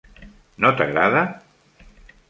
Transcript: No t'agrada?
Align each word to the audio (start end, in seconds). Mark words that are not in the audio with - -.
No 0.65 0.71
t'agrada? 0.79 1.23